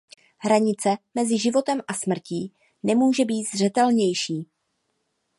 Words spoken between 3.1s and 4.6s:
být zřetelnější.